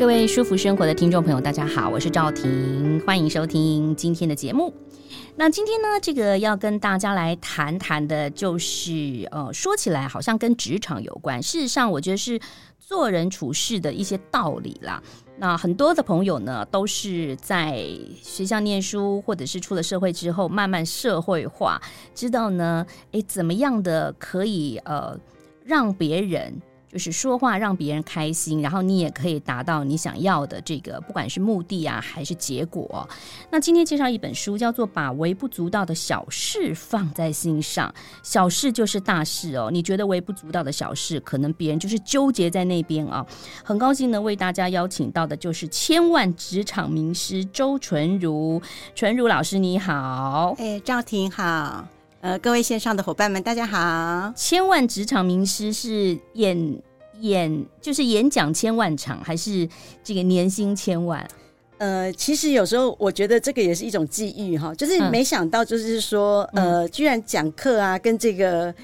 [0.00, 4.72] 各位舒服生活的听众朋友，大家好，我是赵婷，欢迎收听今天的节目。
[5.36, 12.40] 那今天呢，这个要跟大家来谈谈的，就是呃，说起来好像跟职场有关，事实上，我觉得是
[12.78, 15.02] 做人处事的一些道理啦。
[15.36, 17.86] 那很多的朋友呢，都是在
[18.22, 21.78] 学校念书，或者是出了社会之后，慢慢社会化，
[22.14, 25.14] 知道呢，诶，怎么样的可以呃，
[25.62, 26.58] 让别人。
[26.90, 33.08] 就是说话让别人开心，然后你也可以达到你想要的这个，不管是目的啊还是结果。
[33.48, 37.88] 那今天介绍一本书，叫做《把微不足道的小事放在心上》，
[38.24, 39.70] 小事就是大事哦。
[39.70, 43.24] 你觉得微不足道的小事，可能别人就是纠结在那边啊。
[43.62, 48.60] 很高兴呢，为大家邀请到的就是千万职场名师周纯如，
[48.96, 51.86] 纯如老师你好，哎，赵婷好。
[52.22, 54.30] 呃，各位线上的伙伴们，大家好！
[54.36, 56.82] 千万职场名师是演
[57.20, 59.68] 演就是演讲千万场，还是
[60.02, 61.26] 这个年薪千万？
[61.78, 68.74] 呃，其实有时候我觉得这个也是一种际遇哈，就是没想到，就是说，嗯、呃，居然讲课啊，跟这个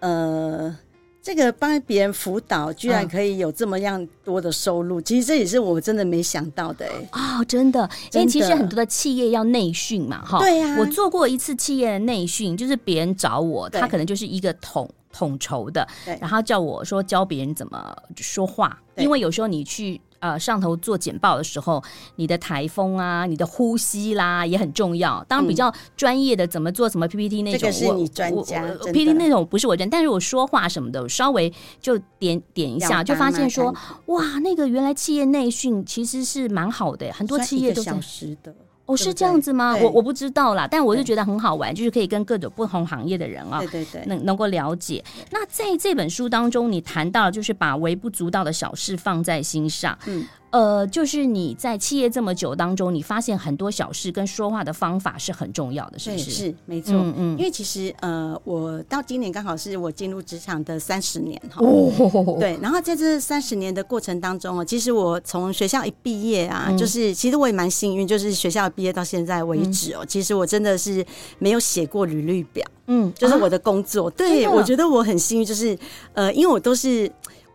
[0.00, 0.76] 呃。
[1.22, 7.08] 这个帮别人辅导，居然可以有这么样多的收入，嗯、其实这也是我真的没想到的哎、欸！
[7.12, 10.76] 哦，真的，因为其实很多的企业要内训嘛，哈，对呀、啊。
[10.80, 15.86] 我做过一次企业的内训，就是别人找我，他可能就是一个统统筹的，
[16.20, 20.00] 然后叫我说教别人怎么说话，因为有时候你去。
[20.20, 21.82] 呃，上头做简报的时候，
[22.16, 25.24] 你的台风啊，你的呼吸啦也很重要。
[25.26, 28.62] 当然，比较专业的怎么做什么 PPT 那种，这个是你专家。
[28.92, 31.50] PPT 那种不是我专，但是我说话什么的，我稍微
[31.80, 33.74] 就点点一下，就发现说，
[34.08, 38.54] 哇，那个原来企业内训其实是蛮好的，很多企业都是的。
[38.92, 39.76] 哦，是这样子吗？
[39.76, 45.02] 我我不知道啦，但我就觉得很好玩，就是可以跟各种不同行业的人啊，对对对，能能够了解。
[45.30, 50.26] 那在这本书当中，你谈到就是把微不足道的小事放在心上，嗯。
[50.50, 56.30] 呃，就是你在企业这么久当中，你发现很多小事跟说话的方法是很重要的，是不是？
[56.30, 56.92] 是，没错。
[56.94, 61.64] 嗯，嗯，因为其实呃，我到今年刚好是我进入职场的三十年哈。
[61.64, 62.36] 哦。
[62.40, 71.04] 对，然后在这三十年的过程当中啊，其实我从学校一毕业啊，嗯、就是其实我也蛮幸运，就是学校毕业到现在为止哦，嗯、其实我真的是
[71.38, 72.66] 没有写过履历表。
[72.92, 75.78] 嗯，就是我的工作，啊、对，我觉得我很幸运，就是
[76.12, 77.08] 呃，因为我都是。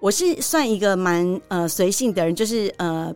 [0.06, 3.12] 我是算一个蛮呃随性的人，就是呃，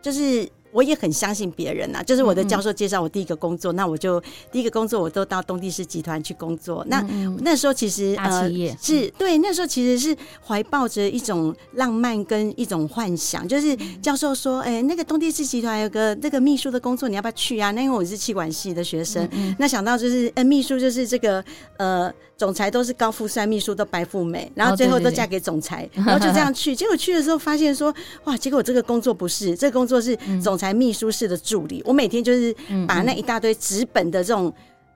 [0.00, 0.48] 就是。
[0.74, 4.18] 我也很相信别人呐，就是我的教授介绍我第一个工作，嗯嗯，那我就
[4.50, 6.82] 第一个工作我都到东帝士集团去工作。
[6.90, 8.50] 嗯嗯，那那时候其实呃
[8.80, 17.70] 是对，那时候其实是怀抱着一种浪漫跟一种幻想，就是教授说，哎、欸，那个东帝士集团有个那个秘书的工作，你要不要去啊？
[17.72, 21.44] 那因为我是气管系的学生，嗯嗯，那想到就是呃秘书就是这个
[21.76, 22.10] 呃
[22.42, 26.74] 总裁都是高富帅，秘书都白富美，然后最后都嫁给总裁，哦、对对对，然后就这样去。
[26.74, 27.94] 结果去的时候发现说，
[28.24, 30.58] 哇，结果这个工作不是，这个工作是总。
[30.58, 32.52] 裁秘书室的助理，我每天就是
[32.88, 34.52] 把那一大堆纸本的这种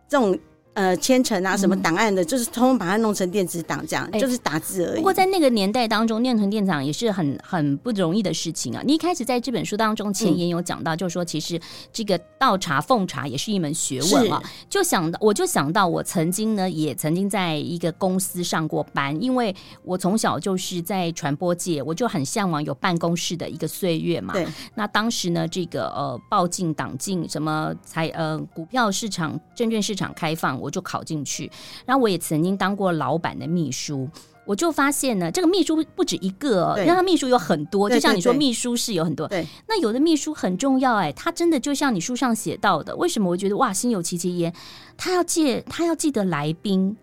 [0.09, 0.37] 这种。
[0.77, 4.97] 呃，签呈啊，什么档案的，嗯、就是通通把它弄成电子档，这样、欸、就是打字而已。
[4.97, 8.83] 不过在那个年代当中，念成电子档也是很很不容易的事情啊。
[8.85, 11.59] 你一开始在这本书当中前言有讲到，就是说其实
[11.91, 14.43] 这个倒茶奉茶也是一门学问啊。
[14.69, 24.35] 就想到，我就想到，我曾经呢也曾经在一个公司上过班，因为我从小就是在传播界，我就很向往有办公室的一个岁月嘛。
[24.35, 24.47] 对。
[24.75, 30.61] 那当时呢，这个呃报进党进什么财呃股票市场、证券市场开放。
[30.66, 31.51] 我就考进去，
[31.85, 34.09] 然后我也曾经当过老板的秘书，
[34.45, 44.53] 我就发现呢，这个秘书不止一个，因为他秘书有很多，就像你说秘书是有很多，对，那有的秘书很重要，哎，他真的就像你书上写到的，为什么我觉得哇，心有戚戚焉？
[44.97, 46.97] 他要借，他要记得来宾，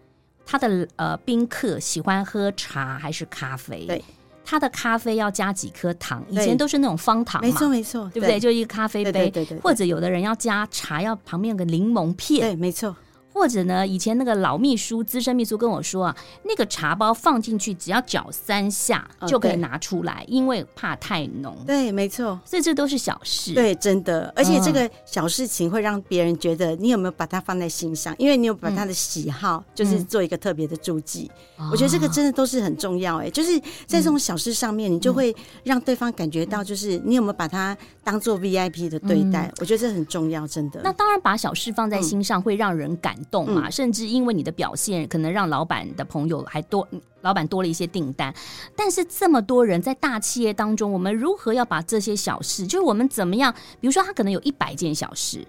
[0.46, 3.86] 他的呃宾客喜欢喝茶还是咖啡？
[3.86, 4.04] 对，
[4.46, 8.40] 他的咖啡要加几颗糖，以前都是那种方糖嘛，没错没错，对不对？
[8.40, 12.96] 就一个咖啡杯，对对，或者有的人要加茶，要旁边有个柠檬片，对，没错。
[13.34, 21.58] 或者呢，以前那个老秘书、资深秘书跟我说啊，那个茶包放进去只要搅三下就可以拿出来，哦、因为怕太浓。
[21.66, 23.54] 对，没错，所以这都是小事。
[23.54, 31.30] 对，真的，而且这个小事情会让别人觉得你有没有把它放在心上，因为你有把他的喜好，就是做一个特别的注记。
[31.58, 33.18] 嗯、我觉得这个真的都是很重要。
[33.18, 39.48] 哎，就是在这种小事上面，你就会让对方感觉到，就是你有没有把它当做 VIP 的对待。
[39.48, 40.82] 嗯、我觉得这很重要，真的。
[40.84, 46.88] 那当然，把小事放在心上会让人感动嘛，嗯、甚至因为你的表现，可能让老板的朋友还多，
[47.22, 48.34] 老板多了一些订单。
[48.76, 53.54] 但是这么多人在大企业当中，我们如何要把这些小事，就是我们怎么样？
[53.80, 55.46] 比如说，他可能有一百件小事。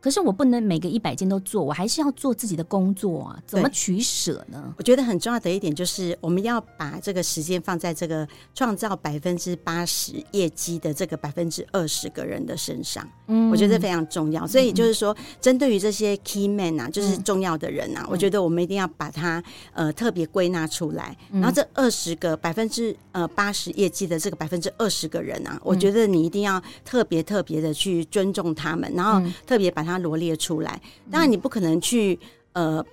[0.00, 3.42] 可是我不能每个一百件都做，我还是要做自己的工作啊！
[3.44, 4.72] 怎么取舍呢？
[4.78, 13.04] 我觉得很重要的一点就是，我们要把这个时间放在这个创造百分之八十业绩的这个百分之二十个人的身上。
[13.26, 14.46] 嗯，我觉得非常重要。
[14.46, 19.42] 所以就是说，针对于这些 key man 啊，就是重要的人啊，嗯、我觉得我们一定要把它
[19.72, 21.16] 呃特别归纳出来。
[21.32, 29.87] 然后这二十个百分之呃八十业绩的这个百分之二十个人啊，我觉得你一定要特别特别的去尊重他们，然后特别把。
[29.88, 30.80] 它罗列出来，
[31.10, 32.18] 当然你不可能去
[32.52, 32.84] 呃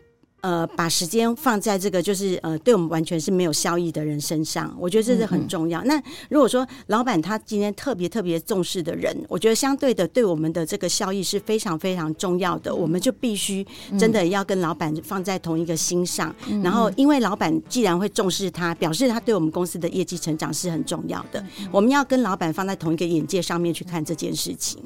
[0.42, 5.81] 呃把时间放在这个就是呃对我们完全是没有效益的人身上，我觉得这是很重要。
[5.81, 13.65] 嗯嗯，那如果说老板他今天特别特别重视的人，我觉得相对的对我们的这个效益是非常非常重要的，我们就必须
[13.98, 16.33] 真的要跟老板放在同一个心上。
[16.63, 24.80] 然后，因为老板既然会重视他，表示他对我们公司的业绩成长是很重要的，我们要跟老板放在同一个眼界上面去看这件事情。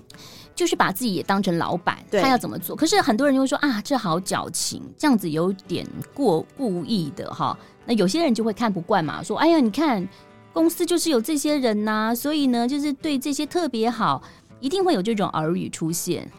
[0.55, 2.75] 就是把自己也当成老板，他要怎么做？
[2.75, 7.57] 可是很多人就会说啊，这好矫情，这样子有点过故意的哈。
[7.85, 10.07] 那有些人就会看不惯嘛，说哎呀，你看
[10.51, 14.21] 公司就是有这些人呐、啊，所以呢，就是对这些特别好，
[14.59, 16.29] 一定会有这种耳语出现。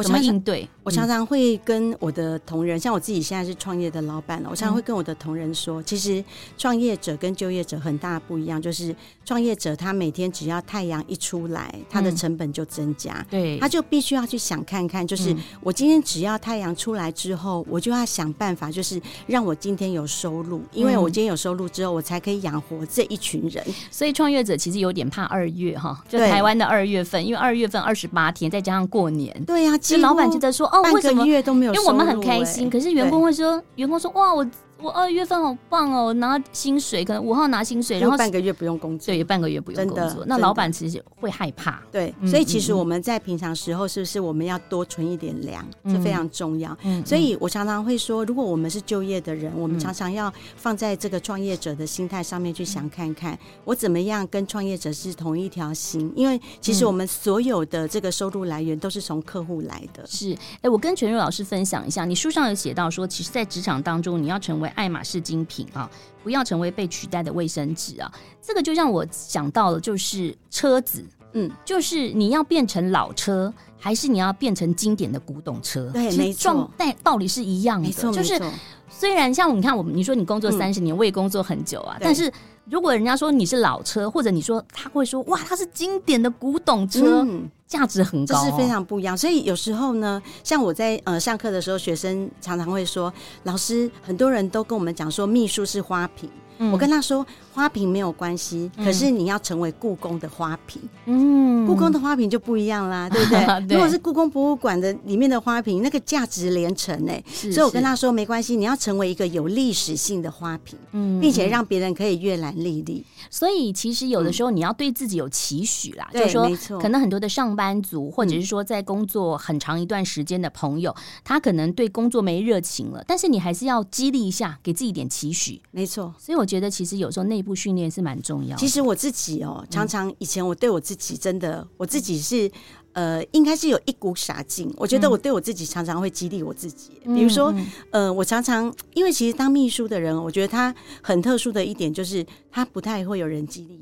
[0.00, 0.66] 我怎么应对？
[0.82, 6.24] 我常常会跟我的同仁，像我自己现在是创业的老板了，我常常会跟我的同仁说，其实
[6.56, 8.94] 创业者跟就业者很大不一样，就是
[9.24, 23.62] 创业者他每天只要太阳一出来，他的成本就增加，对，他就必须要去想看看，就是我今天只要太阳出来之后，我就要想办法，就是让我今天有收入，因为我今天有收入之后，我才可以养活这一群人。
[23.90, 29.76] 所以创业者其实有点怕二月哈，就台湾的二月份，因为二月份二十八天，再加上过年，对呀。
[29.90, 31.74] 就老板觉得说哦，为什么月都没有？
[31.74, 34.46] 因为我们很开心，可是员工会说，员工说哇，我。
[34.82, 40.24] 我二月份好棒哦，拿薪水，可能五号拿薪水，然后半个月不用工作，对，半个月不用工作。
[40.26, 46.76] 那老板其实会害怕，对，所以其实我们在平常时候是不是我们要多存一点粮，这非常重要。
[47.04, 60.06] 所以我常常会说，如果我们是就业的人，我们常常要放在这个创业者的心态上面去想看看，我怎么样跟创业者是同一条心，因为其实我们所有的这个收入来源都是从客户来的。
[60.06, 64.69] 是，哎，我跟全瑞老师分享一下，你书上有写到说，其实，在职场当中，你要成为。
[64.70, 65.90] 爱马仕精品啊，
[66.22, 68.12] 不要成为被取代的卫生纸啊！
[68.42, 75.90] 这个就让我想到了，就是车子，嗯，就是你要变成老车，还是你要变成经典的古董车？
[75.92, 78.40] 对，没错，但道理是一样的，没错，就是
[78.88, 82.32] 虽然像你看，我们你说你工作三十年，我也工作很久啊，但是
[82.70, 87.26] 如果人家说你是老车，或者你说他会说哇，它是经典的古董车。
[87.66, 89.16] 价值很高，哦，这是非常不一样。
[89.16, 93.14] 所以有时候呢，像我在呃上课的时候，学生常常会说，
[93.44, 96.28] 老师，很多人都跟我们讲说，秘书是花瓶。
[96.58, 100.80] 嗯、我跟他说，花瓶没有关系，嗯、可是你要成为故宫的花瓶。
[101.06, 103.66] 嗯，故宫的花瓶就不一样啦， 对不对？
[103.66, 107.22] 对，如果是故宫博物馆的里面的花瓶，那个价值连城哎。
[107.26, 113.04] 所以我跟他说，没关系，你要成为一个有历史性的花瓶，嗯，并且让别人可以阅览历历。
[113.30, 125.60] 所以其实有的时候你要对自己有期许啦，嗯、就是说，可能很多的上班族，或者是说在工作很长一段时间的朋友，嗯、他可能对工作没热情了，但是你还是要激励一下，给自己点期许。
[125.70, 126.44] 没错，所以我。
[126.50, 128.56] 觉得其实有时候内部训练是蛮重要的。
[128.56, 132.50] 其实我自己哦，常常以前我对我自己真的，我自己是
[132.92, 134.72] 呃，应该是有一股傻劲。
[134.76, 136.90] 我觉得我对我自己常常会激励我自己。
[137.04, 137.54] 比如说，
[137.90, 143.80] 呃，我常常因为其实当秘书的人，我觉得他很特殊的一点就是他不太会有人激励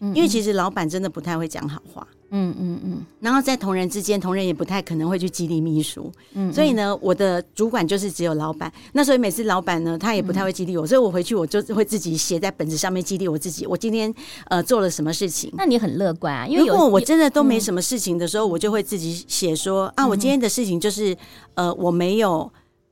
[0.00, 2.06] 你，因为其实老板真的不太会讲好话。
[2.30, 8.72] 嗯嗯嗯，然后在同仁之间，同仁也不太可能会去激励秘书，嗯，所以呢，我的主管就是只有老板。
[8.92, 13.66] 那所以每次老板呢，他也不太会激励我，所以我回去我就会自己写在本子上面激励我自己。
[13.66, 14.12] 我今天
[14.46, 15.52] 呃做了什么事情？
[15.56, 21.16] 那你很乐观啊，因为如果我真的都没什么事情的时候，我就会自己写说啊，我今天的事情就是
[21.54, 22.50] 呃我没有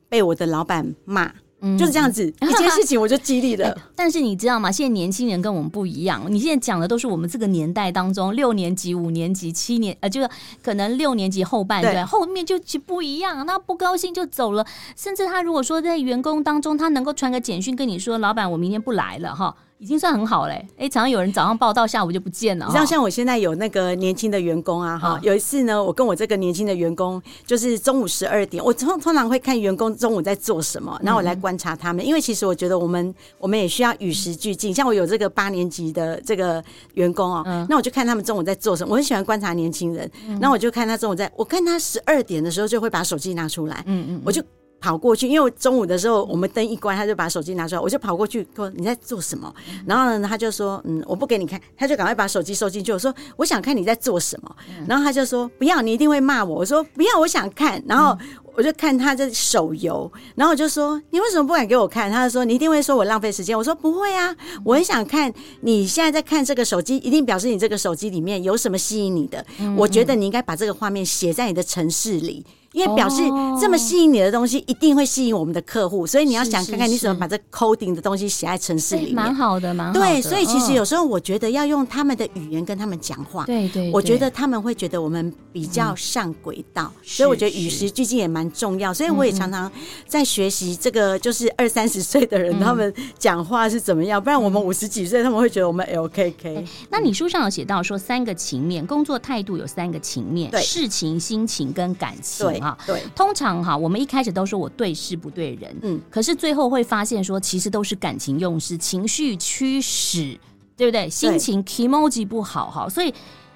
[0.08, 1.32] 被我的老板骂。
[1.78, 3.76] 就是这样子， 一件事情我就激励了、欸。
[3.96, 4.70] 但是你知道吗？
[4.70, 6.22] 现在年轻人跟我们不一样。
[6.28, 10.28] 你现在讲的都是我们这个年代当中六年级、五年级、七年，呃，就是
[10.62, 13.46] 可能六年级后半段，后面就不一样。
[13.46, 14.64] 那不高兴就走了，
[14.96, 19.54] 甚至他如果说在员工当中，他能够传个简讯跟你说：“老板，我明天不来了。”哈。
[19.78, 22.64] 已经算很好嘞，哎，常常有人早上报到，下午就不见了。
[22.66, 34.72] 你知道像我现在有那个年轻的员工啊，哈，有一次呢，我跟我这个年轻的员工，就是中午十二点，我通通常会看员工中午在做什么，然后我来观察他们，因为其实我觉得我们我们也需要与时俱进。
[34.72, 36.64] 像我有这个八年级的这个
[36.94, 44.42] 员工哦，那我就看他们中午在做什么，我很喜欢观察年轻人，然后我就看他中午在，我看他十二点的时候就会把手机拿出来，嗯嗯，我就。
[44.84, 49.50] 跑过去，因为我中午的时候我们灯一关，他就把手机拿出来，我就跑过去说你在做什么？
[49.86, 52.92] 然后呢，他就说嗯，我不给你看，他就赶快把手机收进去。
[52.92, 56.56] 我说我想看你在做什么，然后他就说不要，你一定会骂我。
[56.56, 57.82] 我说不要，我想看。
[57.86, 58.14] 然后
[58.54, 62.12] 我就看他的手游，然后我就说你为什么不敢给我看？
[62.12, 63.56] 他就说你一定会说我浪费时间。
[63.56, 64.36] 我说不会啊，
[64.66, 69.42] 我很想看你现在在看这个手机，一定表示你这个手机里面有什么吸引你的。
[69.78, 72.44] 我觉得你应该把这个画面写在你的城市里。
[72.74, 73.22] 因为表示
[73.60, 80.00] 这么吸引你的东西，一定会吸引我们的客户，所以你要想看看你怎么把这 coding 的东西写在城市里面，蛮好的，蛮好的。
[80.00, 88.92] 对，所以其实有时候我觉得要用他们的语言跟他们讲话，对对，我觉得他们会觉得我们比较上轨道，所以我觉得与时俱进也蛮重要。
[88.92, 89.70] 所以我也常常
[90.08, 96.66] 在学习这个，就是二三十岁的人他们讲话是怎么样，不然我们五十几岁他们会觉得我们 LKK。
[96.90, 103.62] 那你书上有写到说三个情面，工作态度有三个情面，对，事情、心情跟感情啊，对，通常。
[103.62, 110.38] 哈，我们一开始都说我对事不对人，嗯，可是最后会发现说，其实都是感情用事，情绪驱使，
[110.76, 111.08] 对不对？
[111.08, 113.12] 心情 kimoji 不好哈，所以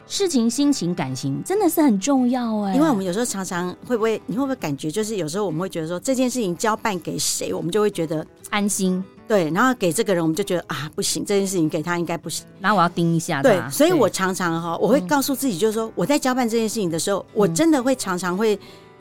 [0.06, 2.74] 事情、心情、感情真的是很重要哎。
[2.74, 13.42] 因为我们有时候常常会不会，你会不会感觉就是有时候我们会觉得说，这件事情交办给谁，我们就会觉得安心，对，然后给这个人，我们就觉得啊不行，这件事情给他应该不行，那我要盯一下。
[13.42, 18.58] 对，所以我常常哈，我会告诉自己，就是说我在交办这件事情的时候，我真的会常常会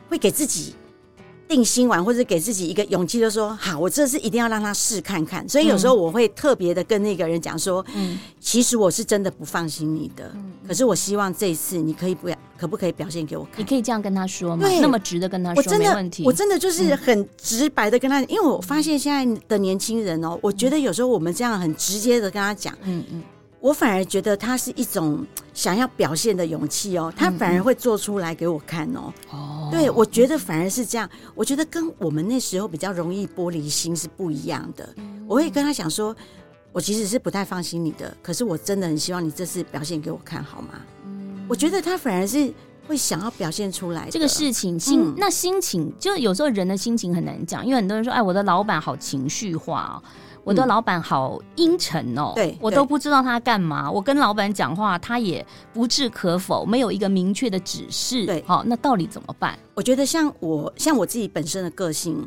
[0.10, 0.74] 会给自己。
[1.50, 5.48] 定心丸，或者给自己一个勇气，就说好，我这次一定要让他试看看。
[5.48, 13.62] 所以有时候我会特别的跟那个人讲说，嗯，其实我是真的不放心你的，嗯，可是我希望这一次你可以不要，可不可以表现给我看？
[13.62, 14.68] 你可以这样跟他说吗？
[14.82, 16.26] 那么直的跟他说，我真的没问题。
[16.26, 23.24] 我真的就是很直白的跟他，因为我发现现在的年轻人哦，我觉得有时候我们这样很直接的跟他讲，嗯嗯。
[23.60, 25.26] 我反而觉得他是一种
[25.58, 29.12] 想要表现的勇气哦，他反而会做出来给我看哦。
[29.32, 31.10] 哦，对，我觉得反而是这样。
[31.34, 34.88] 我觉得跟我们那时候比较容易玻璃心是不一样的。
[35.28, 36.16] 我会跟他讲说，
[36.72, 40.80] 我其实是不太放心你的，可是我真的很希望你这次表现给我看好吗？
[41.50, 42.54] 我觉得他反而是
[42.88, 44.08] 会想要表现出来。
[44.12, 50.04] 这个事情心，那心情就有时候人的心情很难讲，因为很多人说，哎，我的老板好情绪化哦。
[50.48, 53.92] 我的老板好阴沉哦，对，我都不知道他干嘛。
[53.92, 58.26] 我跟老板讲话，他也不置可否，没有一个明确的指示。
[58.26, 59.60] 对，好，那到底怎么办？
[59.74, 62.26] 我觉得像我，像我自己本身的个性，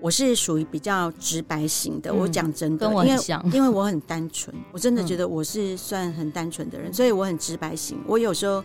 [0.00, 2.10] 我是属于比较直白型的。
[2.10, 7.98] 嗯、我讲真的，跟我很像，因为因为我很单纯，我真的觉得我是算很单纯的人，嗯、所以我很直白型。
[8.06, 8.62] 我有时候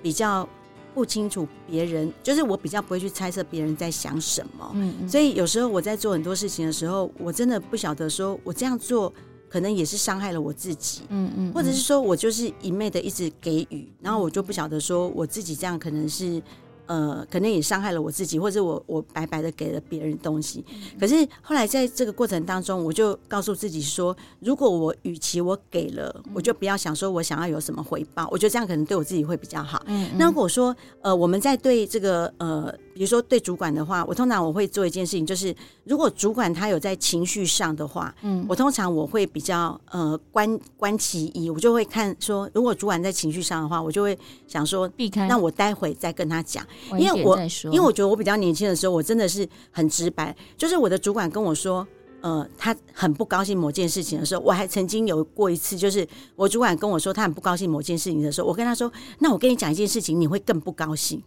[0.00, 0.48] 比较。
[0.94, 9.12] 不清楚别人，就是我比较不会去猜测别人在想什么，嗯嗯，所以有时候我在做很多事情的时候，我真的不晓得说我这样做
[9.48, 16.40] 可能也是伤害了我自己，嗯嗯，或者是说我就是一昧的一直给予，然后我就不晓得说我自己这样可能是。
[16.86, 20.64] 呃，可能也伤害了我自己，或者我我白白的给了别人东西。
[20.98, 28.28] 可是后来在这个过程当中，我就告诉自己说，如果我与其我给了，我就不要想说我想要有什么回报。
[28.30, 29.82] 我觉得这样可能对我自己会比较好。
[29.86, 32.74] 嗯，那如果说呃，我们在对这个呃。
[32.94, 51.86] 比如说对主管的话，我通常我会做一件事情，就是如果主管他有在情绪上的话，嗯，我通常我会比较呃观观其一，我就会看说，如果主管在情绪上的话，我就会想说避开，那我待会再跟他讲，因为我因为我觉得我比较年轻的时候，我真的是很直白，就是我的主管跟我说，
[52.20, 61.20] 呃，他很不高兴某件事情的时候，我还曾经有过一次，就是我主管跟我说他很不高兴某件事情的时候，我跟他说，那我跟你讲一件事情，你会更不高兴。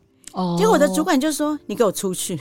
[0.58, 2.39] 结果我的主管就说：“你给我出去。”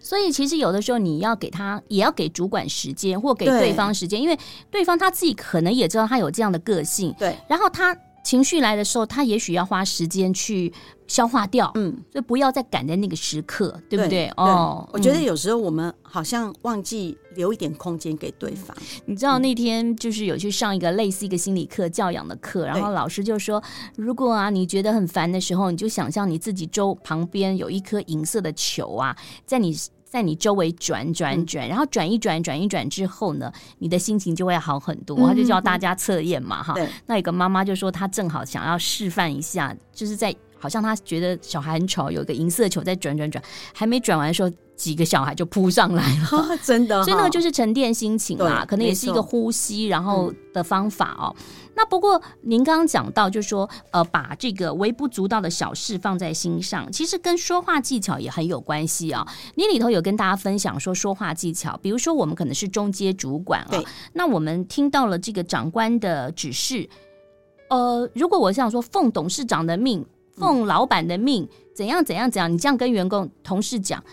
[0.00, 4.38] 所以其实有的时候你要给他，也要给主管时间，或给对方时间，因为
[4.70, 7.14] 对方他自己可能也知道他有这样的个性。
[7.18, 7.96] 对，然后他
[8.26, 10.72] 情绪来的时候，他也许要花时间去
[11.06, 11.70] 消化掉。
[11.76, 14.26] 嗯，所以不要再赶在那个时刻，对不对？
[14.36, 17.16] 哦，我觉得有时候我们好像忘记。
[17.36, 18.74] 留一点空间给对方。
[19.04, 23.62] 你知道那天就是有去上一个类似一个心理课、教养的课，然后老师就说：
[23.94, 29.14] 如果啊你觉得很烦的时候，你就想象你自己周旁边有一颗银色的球啊，
[29.44, 29.76] 在你
[30.16, 35.28] 在你周围转转转，然后转一转转一转之后呢，你的心情就会好很多。
[35.28, 36.74] 他就叫大家测验嘛，哈。
[37.04, 43.44] 那有个妈妈就说她正好想要示范一下，就是在好像她觉得小孩很丑，有一个银色球在转转转，
[43.74, 44.50] 还没转完的时候。
[44.76, 51.34] 几个小孩就扑上来了，哦、 真的、哦， 所以那个就是沉淀心情啦，可能也是一个呼吸，然后的方法哦。
[51.38, 59.32] 嗯、那不过您刚刚讲到，就是说呃，把这个微不足道的小事放在心上，其实跟说话技巧也很有关系啊、哦。
[59.54, 66.86] 你里头有跟大家分享说说话技巧，比如说我们可能是中阶主管啊、哦，那我们听到了这个长官的指示，
[67.70, 70.04] 呃，如果我想说奉董事长的命，
[70.36, 74.04] 奉老板的命，怎样怎样怎样，你这样跟员工同事讲。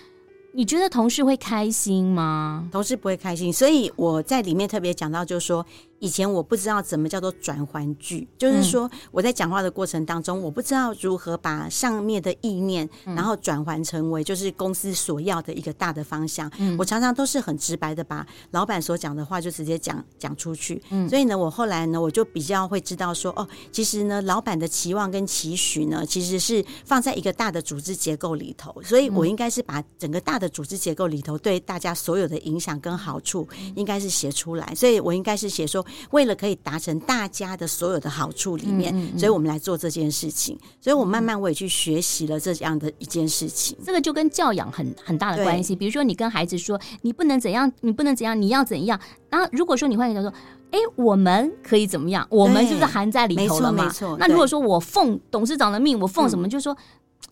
[0.55, 2.67] 你觉得同事会开心吗？
[2.72, 5.65] 同事不会开心，所以我在里面特别讲到，就是说。
[6.03, 16.51] 以前我不知道怎么叫做转换句，就是说我在讲话的过程当中，我不知道如何把上面的意念，然后转换成为就是公司所要的一个大的方向。
[16.77, 20.81] 我常常都是很直白的把老板所讲的话就直接讲讲出去。
[21.10, 34.75] 所以呢，我后来呢，我就比较会知道说，哦，其实呢，老板的期望跟期许呢，其实是放在一个大的组织结构里头，所以我应该是把整个大的组织结构里头对大家所有的影响跟好处，应该是写出来。
[34.75, 35.86] 所以我应该是写说。
[36.12, 40.57] 为了可以达成大家的所有的好处里面，嗯嗯嗯，所以我们来做这件事情。
[40.81, 43.77] 所以我慢慢我也去学习了这样的一件事情。
[43.83, 45.75] 这个就跟教养很很大的关系。
[45.75, 49.00] 比如说，你跟孩子说你不能怎样，你不能怎样，你要怎样。
[49.29, 50.33] 然后如果说你换一个说，
[50.71, 52.25] 哎，我们可以怎么样？
[52.29, 53.85] 我们就是含在里头了嘛。
[53.85, 54.17] 没错。
[54.19, 56.47] 那如果说我奉董事长的命，我奉什么？
[56.47, 56.75] 就是说。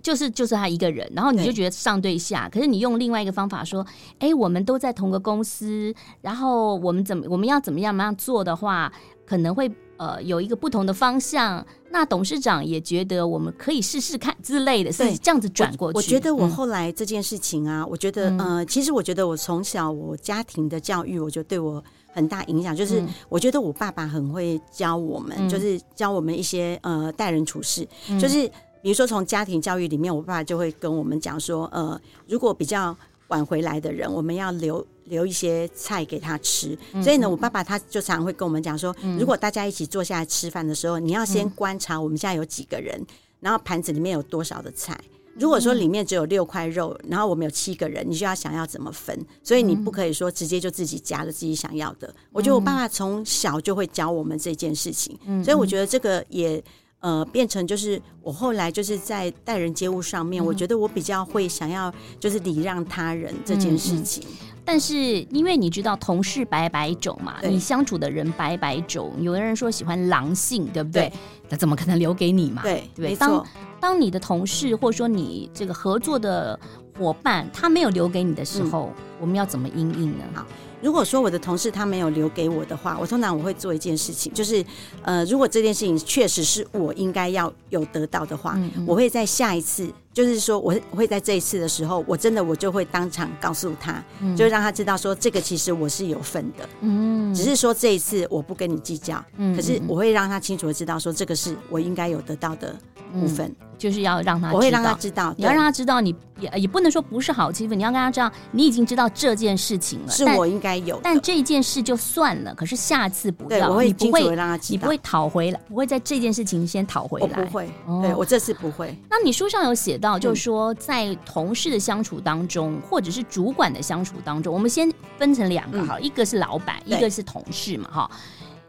[0.01, 3.85] 就是就是他一个人，然后你就觉得上对下，对，可是你用另外一个方法说，
[4.19, 8.91] 哎，我们都在同个公司，然后我们怎么我们要怎么样怎么样做的话，
[9.25, 11.65] 可能会呃有一个不同的方向。
[11.91, 15.95] 那董事长也觉得我们可以试试看之类的，是这样子转过去。
[15.95, 21.83] 我，我觉得我后来这件事情啊，嗯、我觉得呃，其实我觉得我从小我家庭的教育，我觉得对我
[22.13, 28.49] 很大影响，就是我觉得我爸爸很会教我们，嗯、就是教我们一些呃待人处事，嗯、就是。
[28.81, 32.95] 比如说，从家庭教育里面，我爸爸就会跟我们讲说，呃，如果比较
[33.27, 36.77] 晚回来的人，我们要留留一些菜给他吃。
[36.93, 43.07] 嗯、所以呢，我爸爸他就常常会跟我们讲说，嗯、如果大家一起坐下来吃饭的时候，你要先观察我们现在有几个人，嗯、
[43.39, 44.99] 然后盘子里面有多少的菜。
[45.35, 49.17] 如果说里面只有六块肉，然后我们有七个人，你就要想要怎么分。
[49.41, 52.13] 所以你不可以说直接就自己夹了自己想要的。
[52.33, 56.61] 我觉得我爸爸从小就会教我们这件事情，所以我觉得这个也。
[57.01, 64.23] 呃，变成就是我后来就是在待人接物上面，嗯、我觉得我比较会想要就是礼让他人这件事情。
[64.27, 64.95] 嗯嗯、但是
[65.31, 71.09] 因为你知道同事百百种嘛，你相处的人百百种，有的人说喜欢狼性，对不对？
[71.09, 71.13] 对
[71.49, 72.61] 那怎么可能留给你嘛？
[72.61, 73.15] 对对。
[73.15, 73.45] 当
[73.79, 76.57] 当你的同事或者说你这个合作的
[76.97, 80.23] 伙伴他没有留给你的时候，嗯、我们要怎么应应呢？
[80.35, 80.45] 好。
[80.81, 84.63] 如果说我的同事他没有留给我的话，我通常我会做一件事情，就是
[85.03, 102.75] 呃，如果这件事情确实是我应该要有得到的话，嗯嗯，我会在下一次，就是说我会在这一次的时候，我真的我就会当场告诉他，嗯、就让他知道说这个其实我是有份的，嗯，只是说这一次我不跟你计较，嗯，可是我会让他清楚的知道说这个是我应该有得到的
[103.13, 103.47] 部分。
[103.47, 110.99] 嗯就是要让他，我会让他知道，你要让他知道，你也也不能说不是好欺负，你要让他知道，你已经知道这件事情了，是我应该有。
[111.01, 117.67] 但这件事就算了，可是下次不要，我会不会让他知道，你不会讨回来，不会在这件事情先讨回来，我不会。
[118.03, 118.95] 对我这次不会。
[119.09, 128.11] 那你书上有写到，就是说在同事的相处当中，或者是主管的相处当中，我们先分成两个哈，一个是老板，一个是同事嘛哈。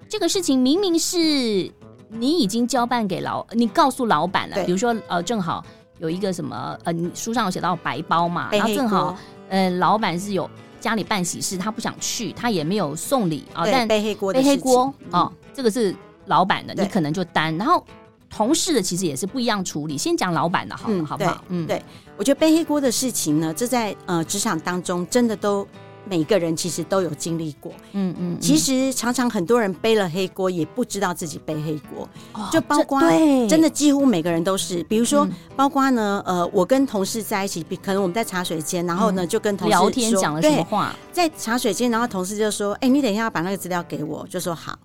[0.09, 1.19] 这个事情明明是
[2.11, 5.65] 你已经交办给老，你告诉老板了，比如说呃，正好。
[5.99, 9.17] 有一个什么呃，你书上有写到白包嘛，然后正好
[9.49, 15.95] 呃，老板是有家里办喜事，他不想去，他也没有送礼啊，但背黑锅背黑锅哦，这个是
[16.27, 17.57] 老板的，你可能就担。
[17.57, 17.87] 然后
[18.35, 21.45] 同事的其实也是不一样处理，先讲老板的好了，好不好？
[21.49, 21.83] 嗯，对，
[22.17, 25.67] 我觉得背黑锅的事情呢，这在呃职场当中真的都。
[26.05, 32.09] 每个人其实都有经历过，嗯嗯，其实常常很多人背了黑锅，也不知道自己背黑锅，
[32.51, 33.01] 就包括
[33.49, 44.77] 真的几乎每个人都是，比如说，包括呢，呃，我跟同事在一起，可能我们在茶水间，然后呢就跟同事聊天讲了什么话，在茶水间，然后同事就说：“哎，你等一下要把那个资料给我。”就说好，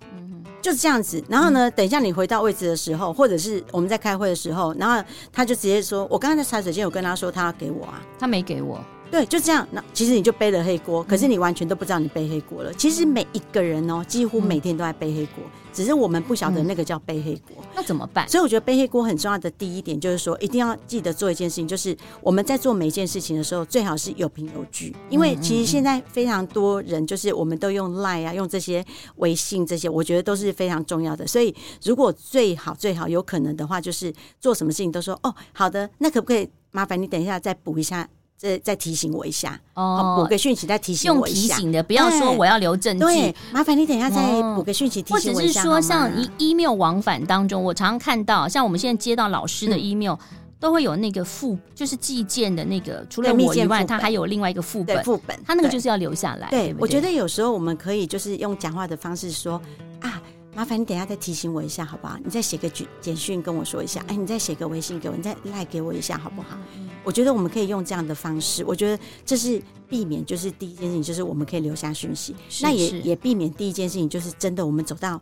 [0.60, 1.22] 就是这样子。
[1.28, 8.78] 然后呢，等一下你回到位置的时候，或者是我们在开会的时候，然后他就直接说：“我刚刚在茶水间有跟他说他要给我啊，他没给我。”
[9.10, 9.66] 对，就这样。
[9.72, 12.72] 那其实你就背了黑锅，可是你完全都不知道你背黑锅了。
[12.74, 15.42] 其实每一个人哦，几乎每天都在背黑锅，
[15.72, 17.56] 只是我们不晓得那个叫背黑锅。
[17.74, 18.28] 那怎么办？
[18.28, 24.94] 所以我觉得背黑锅很重要的第一点就是说，一定要记得做一件事情，就是我们在做每一件事情的时候，最好是有凭有据。
[25.08, 28.84] 因为其实现在非常多人，就是我们都用 Line 啊，用这些
[29.16, 31.26] 微信这些，我觉得都是非常重要的。
[31.26, 38.06] 所以如果最好最好有可能的话，就是做什么事情都说哦，好的，那可不可以麻烦你等一下再补一下？
[38.38, 41.40] 再再提醒我一下哦，补个讯息再提醒我一下。
[41.40, 43.04] 用提醒的，不要说我要留证据。
[43.04, 45.64] 对，麻烦你等一下再补个讯息提醒我一下。
[45.64, 50.14] 或者是说，像 email 往返当中，我常常看到，像我们现在接到老师的 email，
[50.60, 55.02] 都会有那个副，就是寄件的那个，除了我以外，他还有另外一个副本。
[55.02, 56.48] 副本，他那个就是要留下来。
[56.48, 59.60] 对，我觉得有时候我们可以就是用讲话的方式说
[60.00, 60.22] 啊。
[60.54, 62.18] 麻烦你等一下再提醒我一下，好不好？
[62.24, 66.58] 你再写个简简讯跟我说一下，哎，你再写个微信给我，你再赖给我一下，好不好？
[67.04, 75.20] 我觉得我们可以用这样的方式，我觉得这是避免，就是第一件事情，就是我们可以留下讯息，是那也也避免第一件事情，就是真的我们走到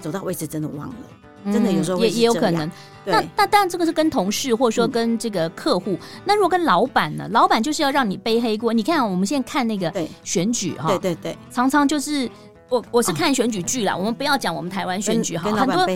[0.00, 0.96] 走到位置真的忘了。
[1.52, 2.68] 真的有时候也也有可能，
[3.04, 5.92] 对那那当然这个是跟同事或者说跟这个客户。
[5.92, 7.28] 嗯、那如果跟老板呢？
[7.30, 8.72] 老板就是要让你背黑锅。
[8.72, 9.92] 你看我们现在看那个
[10.24, 12.28] 选举哈，对对对，常常就是
[12.68, 13.94] 我我是看选举剧啦。
[13.94, 15.86] 哦、我们不要讲我们台湾选举哈，很多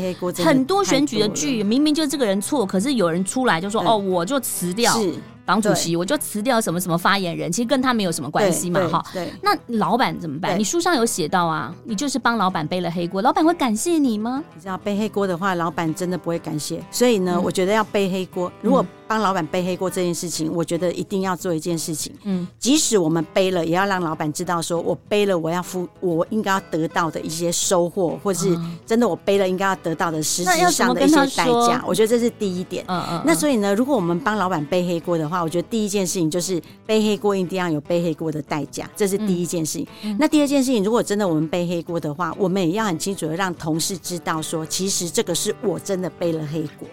[0.45, 4.93] 很多选举的剧明明就是这个人错，可是有人出来就说哦，我就辞掉。
[4.93, 5.15] 是
[5.47, 9.05] 党主席，我就辞掉什么什么发言人，其实跟他没有什么关系嘛，哈。
[9.13, 10.57] 对，那老板怎么办？
[10.57, 14.45] 你书上有写到啊，你就是帮老板背了黑锅，老板会感谢你吗？
[14.55, 16.81] 你知道背黑锅的话，老板真的不会感谢。
[16.93, 18.53] 所以呢，我觉得要背黑锅。
[18.63, 22.15] 如果帮老板背黑锅这件事情，我觉得一定要做一件事情。
[22.23, 31.83] 嗯，即使我们背了，也要让老板知道，说我背了，我要付我应该要得到的一些收获，或是真的我背了应该要得到的实质上的一些代价。
[31.85, 32.85] 我觉得这是第一点。
[32.87, 33.23] 嗯嗯。
[33.27, 39.89] 那所以呢，如果我们帮老板背黑锅的话，我觉得第一件事情就是背黑锅一定要有背黑锅的代价，这是第一件事情。
[40.05, 46.87] 嗯、那第二件事情，如果真的我们背黑锅的话，我们也要很清楚的让同事知道说，其实这个是我真的背了黑锅。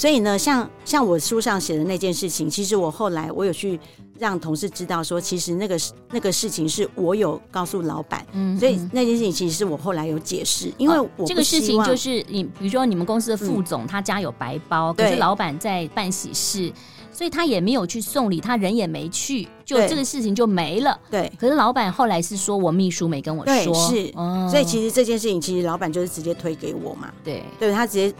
[0.00, 3.78] 所以呢，像像我书上写的那件事情，其实我后来我有去
[4.18, 5.78] 让同事知道说，其实那个
[6.10, 16.72] 那个事情是我有告诉老板，嗯，所以那件事情其实是我后来有解释，因为我、哦、这个事情就是你，比如说你们公司的副总他家有白包，嗯、可是老板在办喜事。
[17.12, 20.98] 所以他也没有去送礼，他人也没去，就这个事情就没了。
[21.10, 27.12] 对，可是老板后来是说我秘书没跟我说，是，哦、所以其实这件事情其实老板就是直接推给我嘛。
[27.22, 28.14] 对，对他直接，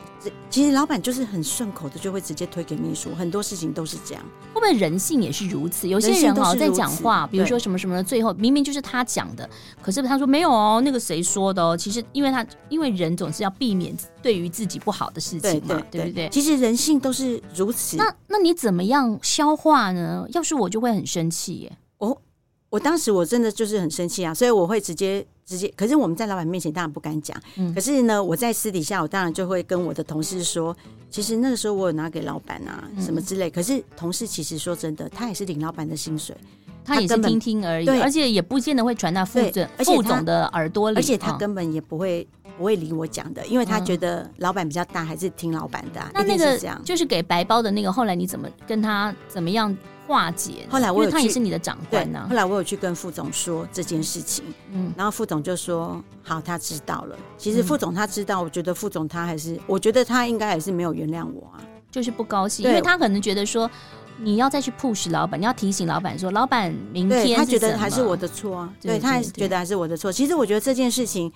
[0.50, 4.22] 其实老板就是很顺口的就会直接推给秘书，很多事情都是这样。
[4.52, 5.88] 会不会人性也是如此？
[5.88, 9.48] 有些人哦在讲话，比如说什么什么的，最后明明就是他讲的，
[9.80, 11.76] 可是他说没有哦，那个谁说的哦？
[11.76, 16.28] 其实因为他因为人总是要避免对于自己不好的事情嘛，对，对，对，对不对？
[16.28, 17.96] 其实人性都是如此。
[17.96, 18.90] 那那你怎么？
[18.90, 20.26] 样消化呢？
[20.32, 21.72] 要是我就会很生气耶！
[21.98, 22.22] 我
[22.68, 25.72] 我当时我真的就是很生气啊，所以我会直接直接。
[25.76, 30.76] 可是我们在老板面前当然不敢讲，嗯、可是呢，我在私底下我当然就会跟我的同事说，
[31.10, 33.48] 其实那个时候我有拿给老板啊什么之类。
[33.48, 36.36] 嗯、可是同事其实说真的，他也是领老板的薪水，
[36.84, 42.26] 他也是听听而已，对而且也不见得会传到副总副总的耳朵里，而且他根本也不会。
[42.58, 46.10] 不会理我讲的，因为他觉得老板比较大，还是听老板的、啊。
[46.12, 49.74] 那那个就是给白包的那个，后来你怎么跟他怎么样
[50.10, 50.66] 化解？
[50.68, 52.26] 后来我有，他也是你的长官呢、啊。
[52.28, 57.16] 后来我有去跟副总说这件事情，嗯，然后副总就说好，他知道了。
[57.38, 63.70] 其实副总他知道，我觉得副总他还是，我觉得他应该还是没有原谅我啊，就是不高兴，因为他可能觉得说
[64.18, 70.10] 你要再去 push 老板，你要提醒老板说，老板明天他觉得还是我的错啊，对他还是觉得还是我的错。
[70.10, 71.32] 其实我觉得这件事情。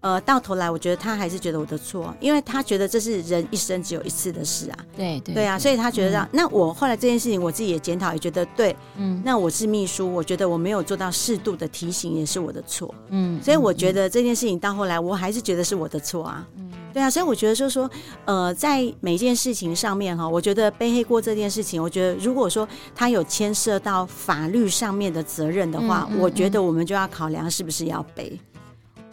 [0.00, 4.78] 呃，到头来，我觉得他还是觉得我的错，因为他觉得这是人一生只有一次的事啊。
[4.96, 6.24] 对对对啊，所以他觉得让。
[6.26, 8.74] 嗯、那我后来这件事情，我自己也检讨，也觉得对。
[8.96, 9.20] 嗯。
[9.24, 12.94] 那我是秘书，我觉得我没有做到适度的提醒，也是我的错。
[13.08, 13.42] 嗯。
[13.42, 16.46] 所以我觉得这件事情到后来，我还是觉得是我的错啊。
[16.56, 16.70] 嗯。
[16.90, 17.88] 对啊，所以我觉得就是说，
[18.24, 28.38] 呃，在每一件事情上面哈，我觉得背黑锅这件事情，我觉得如果说他有牵涉到法律上面的责任的话，嗯嗯嗯、我觉得我们就要考量是不是要背。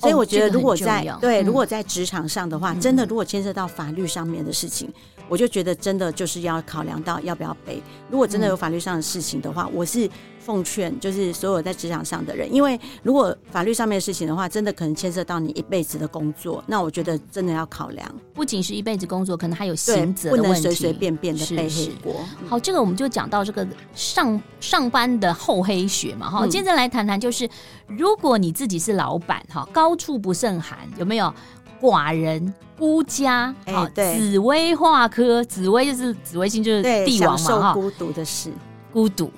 [0.05, 4.87] 所以我觉得，如果在、哦、对，如果在职场上的话，嗯、真的如果牵涉到法律上面的事情，
[5.17, 7.81] 嗯、我就觉得真的就是要考量到要不要背。
[8.09, 10.09] 如果真的有法律上的事情的话，嗯、我是。
[10.45, 22.23] 奉劝就是所有在职场上的人，因为如果法律上面的事情的话，真的可能牵涉到你一辈子的工作，那我觉得真的要考量，不仅是一辈子工作，可能还有刑责不能随随便便的背黑锅。
[22.47, 26.49] 好，这个我们就讲到这个上上班的厚黑学嘛，哈、嗯。
[26.49, 27.49] 接着来谈谈，就是
[27.87, 31.33] 如果你自己是老板，哈，高处不胜寒，有没有
[31.81, 33.51] 寡人孤家？
[33.65, 38.51] 好、紫薇化科，紫薇就是紫微星，就是帝王嘛，哈，孤独的事，
[38.93, 39.31] 孤独。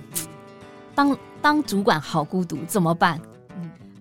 [0.97, 3.21] 当当主管好孤独怎么办？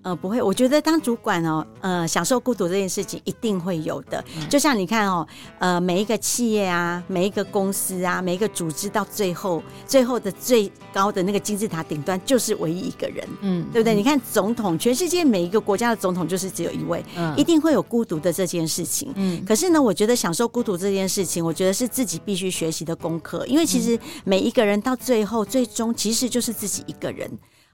[0.07, 4.25] 呃，不会，我觉得当主管哦，呃，享受孤独这件事情一定会有的。
[4.37, 5.27] 嗯、就像你看哦，
[5.59, 13.97] 呃，每一个企业啊，每一个公司啊，每一个组织到最后，最后的最高的那个金字塔顶端就是唯一一个人，嗯，对不对？
[13.97, 19.45] 嗯、你看总统，全世界每一个国家的总统就是只有一位，嗯，一定会有孤独的这件事情，嗯。
[19.45, 27.29] 可是呢，我觉得享受孤独这件事情，我觉得是自己必须学习的功课，因为其实每一个人到最后，最终其实就是自己一个人。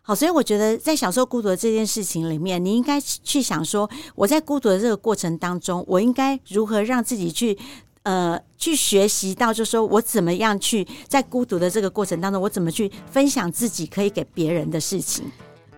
[0.04, 7.56] 好，所以我觉得在享受孤独的这件事情里面，你应该去想说，我在孤独的这个过程当中，我应该如何让自己去，
[8.02, 15.24] 呃，去学习到，就是说我怎么样去在孤独的这个过程当中，我怎么去分享自己可以给别人的事情。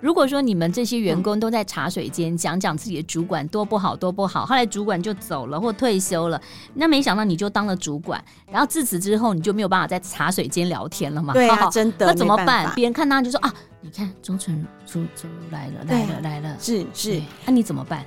[0.05, 6.39] 如果说你们这些员工都在茶水间讲讲自己的主管多不好多不好，后来主管就走了或退休了，
[6.75, 11.33] 那没想到你就当了主管，然后自此之后你就没有办法在茶水间聊天了嘛？
[11.33, 12.05] 对啊，真的。
[12.05, 12.71] 那怎么办？
[12.75, 18.05] 别人看他就说啊，你看周纯周周来了来了来了，是是，那你怎么办？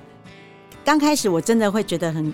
[0.86, 2.31] 刚开始我真的会觉得很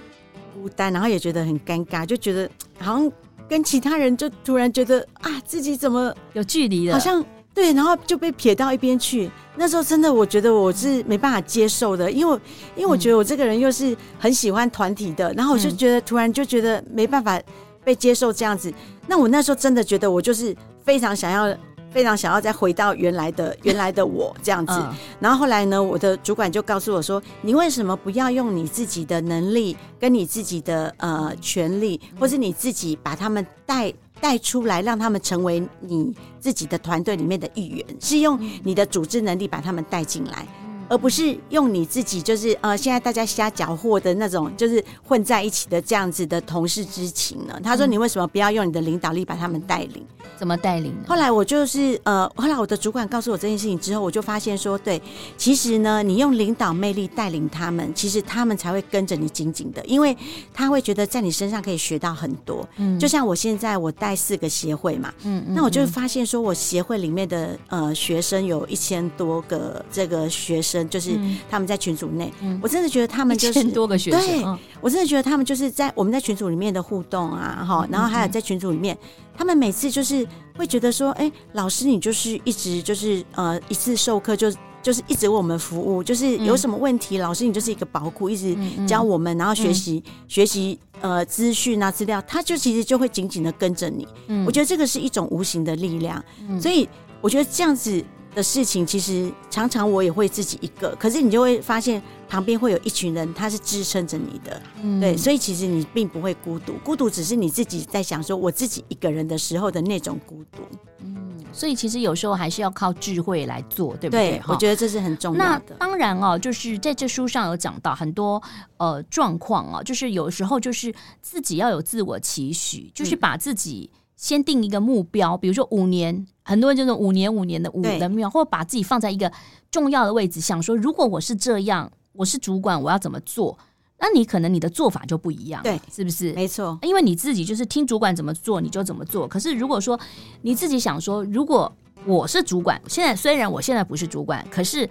[0.54, 2.49] 孤单，然后也觉得很尴尬，就觉得
[2.80, 3.10] 好像
[3.47, 7.23] 跟其他人就突然觉得啊，自己怎么有距离了，好像。
[7.54, 9.30] 对，然后就被撇到一边去。
[9.56, 12.39] 那时候真的，我觉得我是没办法接受的，因为
[12.76, 17.39] 因为我觉得我这个人又是很喜欢团体的，然后我就觉得突然就觉得没办法
[17.84, 18.74] 被接受这样子。
[19.08, 21.56] 那我那时候真的觉得我就是非常想要，
[21.92, 24.74] 非常想要再回到原来的原来的我这样子。
[25.22, 40.48] 然后后来呢，我的主管就告诉我说：“你为什么不要用你自己的能力，跟你自己的呃权利，或是你自己把他们带？”带出来，让他们成为你自己的团队里面的一员，是用你的组织能力把他们带进来，
[40.89, 47.60] 而不是用你自己就是呃，现在大家瞎搅和的那种，就是混在一起的这样子的同事之情呢？
[47.63, 50.06] 他说：“你为什么不要用你的领导力把他们带领？
[50.38, 55.02] 怎么带领呢？”后来我就是呃，后来我的主管告诉我这件事情之后，我就发现说，对，
[55.38, 60.15] 其实呢，你用领导魅力带领他们，其实他们才会跟着你紧紧的，因为
[60.54, 62.67] 他会觉得在你身上可以学到很多。
[62.78, 70.83] 嗯，就像我现在我带四个协会嘛，嗯，那我就发现说我协会里面的呃学生有一千多个这个学生。
[70.89, 71.19] 就是
[71.50, 74.19] 他们在群组内，嗯、我真的觉得他们就是多个学生。
[74.19, 74.43] 对，
[74.82, 78.98] 我真的觉得他们就是在我们在群组里面的互动啊，哈，然后还有在群组里面，
[79.36, 94.08] 他们每次就是会觉得说，哎，老师你就是一直就是呃一次授课就就是一直为我们服务，就是有什么问题，老师你就是一个宝库，一直教我们，然后学习学习呃资讯啊资料，他就其实就会紧紧的跟着你。
[94.46, 96.24] 我觉得这个是一种无形的力量，
[96.62, 96.88] 所以
[97.22, 98.04] 我觉得这样子。
[98.34, 110.63] 的事情其实常常我也会自己一个，可是你就会发现旁边会有一群人，他是支撑着你的，嗯、对，所以其实你并不会孤独，孤独只是你自己在想说我自己一个人的时候的那种孤独。
[111.00, 114.32] 嗯，所以其实有时候还是要靠智慧来做，对不对？
[114.32, 115.76] 对，我觉得这是很重要的。
[115.78, 118.41] 那当然哦，就是在这书上有讲到很多
[118.78, 123.89] 呃状况哦，就是有时候就是自己要有自我期许，就是把自己。
[124.15, 129.32] 先定一个目标，比如说五年，很多人就是五年、五年的五年的目标，或者把自己放在一个
[129.71, 133.58] 重要的位置，想说，如果我是这样，我是主管，我要怎么做？
[133.99, 136.34] 那你可能你的做法就不一样，对，是不是？
[136.34, 139.28] 没错，因为你自己就是听主管怎么做，你就怎么做。
[139.28, 139.97] 可是如果说
[140.41, 141.71] 你自己想说，如果
[142.06, 144.89] 我是主管，现在虽然我现在不是主管，可是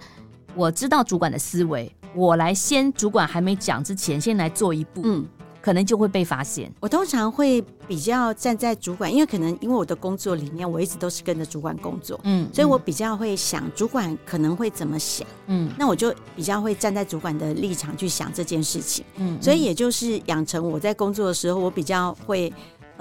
[0.55, 5.25] 我知道主管的思维，我来先主管还没讲之前，先来做一步，嗯。
[5.63, 6.69] 可能就会被发现。
[6.81, 22.51] 我通常会比较站在主管，因为可能因为我的工作里面，我一直都是跟着主管工作，嗯，所以我比较会想主管可能会怎么想，嗯，那我就比较会站在主管的立场去想这件事情，嗯，所以也就是养成我在工作的时候，我比较会。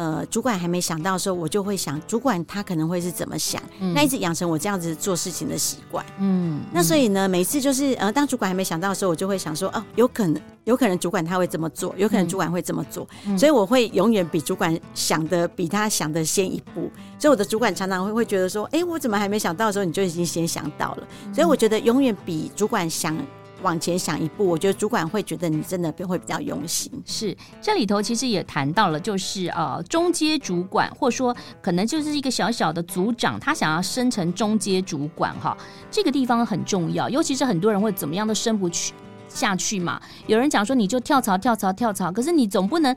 [0.02, 6.04] 呃，主管还没想到的时候，我就会想，主管他可能会是怎么想，嗯、那一直养成我这样子做事情的习惯。
[6.18, 16.90] 嗯，那所以呢，每次就是呃，当主管还没想到的时候，我就会想说，哦，有可能，有可能主管他会这么做，有可能主管会这么做，嗯、所以我会永远比主管想的比他想的先一步。
[17.16, 21.06] 所以我的主管常常会会觉得说，哎，我怎么还没想到的时候，你就已经先想到了。
[21.32, 23.16] 所以我觉得永远比主管想。
[23.62, 26.90] 往前想一步，我觉得主管会觉得你真的会比较用心。
[27.06, 35.56] 是，这里头其实也谈到了，就是呃中阶主管，或者说可能就是一个小小的组长，他想要升成中阶主管哈，
[35.90, 37.08] 这个地方很重要。
[37.08, 38.92] 尤其是很多人会怎么样都升不去
[39.28, 40.00] 下去嘛。
[40.26, 42.94] 有人讲说你就跳槽跳槽跳槽，可是你总不能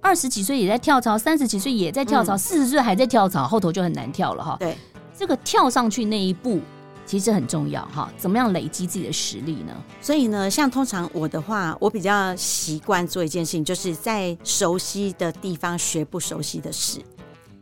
[0.00, 4.56] 二十几岁也在跳槽，三十几岁也在跳槽，四十岁还在跳槽，后头就很难跳了哈。
[4.58, 4.76] 对，
[5.16, 6.60] 这个跳上去那一步。
[7.08, 9.72] 其实很重要哈，怎么样累积自己的实力呢？
[10.02, 17.00] 所以呢，像通常我的话，我比较习惯做一件事情，就是在熟悉的地方学不熟悉的事。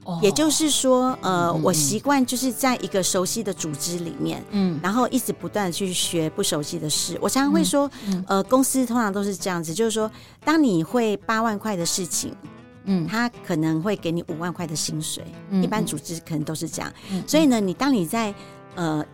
[0.04, 7.16] 哦，也就是说，呃，嗯，我习惯就是在一个熟悉的组织里面，嗯，然后一直不断的去学不熟悉的事。
[7.20, 10.10] 我常常会说，嗯，呃，公司通常都是这样子，就是说，
[10.44, 12.34] 当你会八万块的事情，
[12.84, 15.24] 嗯，他可能会给你五万块的薪水。
[15.50, 16.92] 嗯，一般组织可能都是这样。
[17.10, 18.34] 嗯，所以呢，你当你在
[18.74, 19.04] 呃。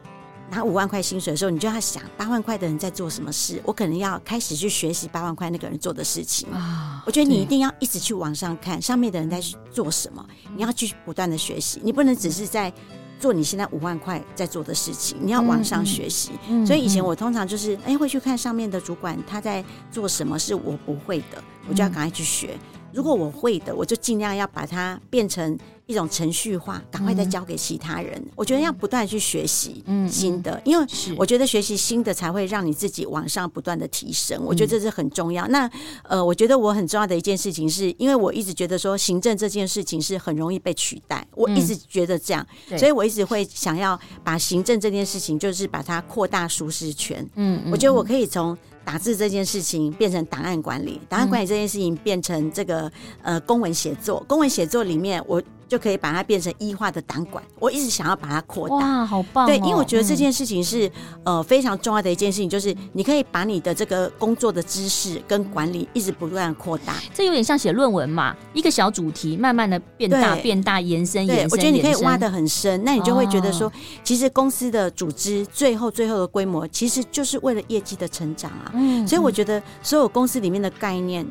[0.53, 3.59] 拿五万块薪水的时候，你就要想八万块的人在做什么事。
[3.65, 6.47] 我可能要开始去学习八万块那个人做的事情。
[6.51, 10.23] 啊，我觉得你一定要一直去往上看上面的人在做什么，
[10.55, 11.81] 你要继续不断的学习。
[11.83, 12.71] 你不能只是在
[13.19, 16.33] 做你现在五万块在做的事情，你要往上学习。
[16.51, 22.59] 嗯嗯、所以以前我通常就是哎会去看上面的主管他在做什么是我不会的，我就要赶快去学。
[22.93, 28.13] 如果我会的，我就尽量要把它变成一种程序化，赶快再交给其他人。
[28.17, 34.41] 嗯、我觉得要不断去学习新的，嗯嗯、因为我觉得学习新的才会让你自己往上不断的提升。
[34.45, 35.47] 我觉得这是很重要。
[35.49, 35.71] 嗯、那
[36.05, 47.29] 呃，我觉得我很重要的一件事情是，因为我一直觉得说行政这件事情是很容易被取代，我一直觉得这样，嗯、所以我一直会想要把行政这件事情，就是把它扩大舒适圈。
[47.35, 48.57] 嗯，我觉得我可以从。
[48.85, 52.91] 打字这件事情变成档案管理，档案管理这件事情变成这个
[53.23, 55.43] 呃公文写作，公文写作里面我
[55.73, 57.43] 就可以把它变成 e 化的胆管。
[57.59, 59.49] 我一直想要把它扩大，哇，好棒哦！
[59.49, 60.87] 对，因为我觉得这件事情是、
[61.25, 66.97] 嗯、呃非常重要的一件事情，就是你可以把你的这个工作的知识跟管理一直不断扩大。
[67.15, 71.49] 这有点像写论文嘛，一个小主题慢慢的变大、变大、延伸、延伸。
[71.53, 73.73] 我觉得你可以挖得很深，那你就会觉得说，哦、
[74.05, 78.73] 其实公司的组织最后最后的规模，其实就是为了业绩的成长啊。
[78.75, 81.27] 嗯，所以我觉得所有公司里面的概念。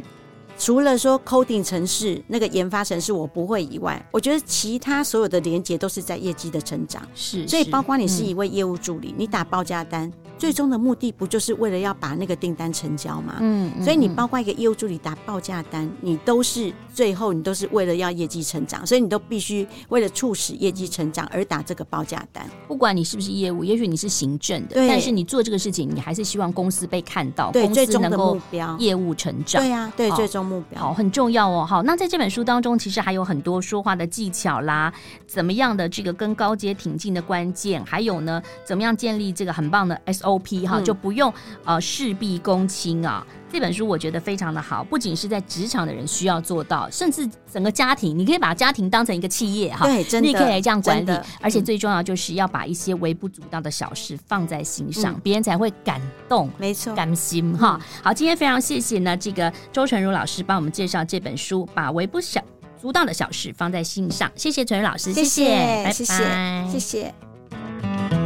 [0.61, 7.01] 除了说 coding 城市那个研发城市我不会以外，我觉得其他所有的连接都是在业绩的成长。
[7.15, 10.13] 是，所以包括你是一位业务助理，嗯、你打报价单。
[10.37, 13.37] 最终的目的不就是为了要把那个订单成交吗？
[13.41, 22.43] 嗯，所以你包括一个业务助理打报价单，你都是最后你都是为了要业绩成长，所以你都必须为了促使业绩成长而打这个报价单。
[22.67, 29.61] 不管你是不是业务，也许你是行政的，但是你做这个事情，你还是希望公司被看到，对，公司能够最终的目标业务成长。
[29.61, 31.63] 对呀、啊，对，最终目标好很重要哦。
[31.63, 34.91] 好，那在这本书当中，其实还有很多说话的技巧啦，
[35.27, 41.11] 怎么样的这个跟高阶挺进的关键，还有呢，怎么样建立这个很棒的 SOP 哈、嗯，就不。
[41.11, 41.33] 不用
[41.65, 43.27] 呃事必躬亲啊！
[43.51, 51.11] 这本书我觉得非常的好，不仅是在职场的人需要做到，甚至整个家庭，你可以把家庭当成一个企业哈，对，真的，你可以来这样管理。
[51.41, 57.77] 而且最重要就是要把一些微不足道的小事放在心上，嗯、别人才会感动，没错，甘心哈。
[58.01, 62.41] 好，今天非常谢谢呢，这个周纯如老师帮我们介绍这本书，把微不小
[62.79, 64.31] 足道的小事放在心上。
[64.33, 66.79] 谢谢纯如老师，谢谢，谢谢，拜拜谢谢。
[66.79, 68.20] 谢谢